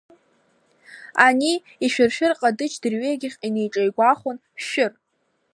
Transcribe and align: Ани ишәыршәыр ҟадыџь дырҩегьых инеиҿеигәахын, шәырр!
Ани 1.25 1.53
ишәыршәыр 1.85 2.33
ҟадыџь 2.39 2.75
дырҩегьых 2.81 3.35
инеиҿеигәахын, 3.47 4.37
шәырр! 4.65 4.93